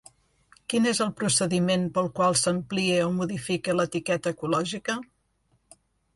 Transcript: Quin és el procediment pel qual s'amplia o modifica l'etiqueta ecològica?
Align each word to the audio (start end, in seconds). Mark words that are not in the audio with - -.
Quin 0.73 0.85
és 0.91 1.01
el 1.05 1.11
procediment 1.19 1.83
pel 1.97 2.09
qual 2.21 2.39
s'amplia 2.45 2.97
o 3.09 3.13
modifica 3.19 3.77
l'etiqueta 3.77 4.35
ecològica? 4.39 4.99